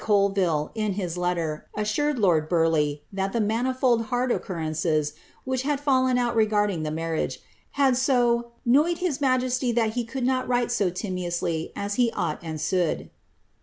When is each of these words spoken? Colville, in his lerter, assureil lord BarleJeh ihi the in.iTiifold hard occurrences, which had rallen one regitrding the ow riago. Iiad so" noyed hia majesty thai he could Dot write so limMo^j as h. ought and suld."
Colville, 0.03 0.71
in 0.73 0.93
his 0.93 1.15
lerter, 1.15 1.67
assureil 1.77 2.17
lord 2.17 2.49
BarleJeh 2.49 3.01
ihi 3.15 3.31
the 3.31 3.37
in.iTiifold 3.37 4.05
hard 4.05 4.31
occurrences, 4.31 5.13
which 5.43 5.61
had 5.61 5.77
rallen 5.85 6.15
one 6.15 6.35
regitrding 6.35 6.81
the 6.83 6.89
ow 6.89 7.05
riago. 7.05 7.37
Iiad 7.77 7.95
so" 7.97 8.47
noyed 8.75 8.97
hia 8.97 9.13
majesty 9.21 9.71
thai 9.71 9.89
he 9.89 10.03
could 10.03 10.25
Dot 10.25 10.47
write 10.47 10.71
so 10.71 10.89
limMo^j 10.89 11.69
as 11.75 11.99
h. 11.99 12.09
ought 12.15 12.39
and 12.41 12.59
suld." 12.59 13.09